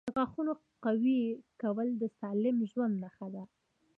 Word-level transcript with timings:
•د 0.07 0.11
غاښونو 0.15 0.53
قوي 0.85 1.19
کول 1.61 1.87
د 2.01 2.03
سالم 2.19 2.57
ژوند 2.71 2.95
نښه 3.03 3.27
ده. 3.33 3.43